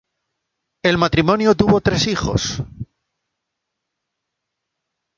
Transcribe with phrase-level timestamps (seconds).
[0.81, 2.63] El matrimonio tuvo tres hijos.